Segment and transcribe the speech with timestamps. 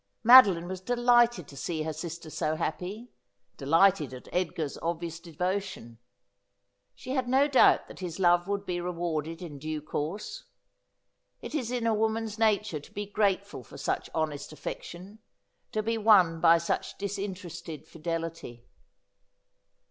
[0.23, 3.11] Madeline was delighted to see her sister so happy,
[3.55, 5.99] delighted at Edgar's obvious devotion.
[6.95, 10.45] She had no doubt that his love would be rewarded in due course.
[11.39, 15.19] It is in a woman's nature to be grateful for such honest affection,
[15.71, 18.65] to be won by such disin terested fidelity.